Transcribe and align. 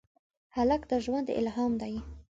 هلک 0.55 0.81
د 0.91 0.91
ژونده 1.03 1.31
الهام 1.39 1.73
دی. 1.81 1.93